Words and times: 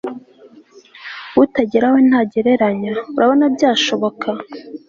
utagera 1.43 1.87
we 1.93 1.99
ntagereranya, 2.07 2.91
urabona 3.15 3.45
byashoboka 3.55 4.27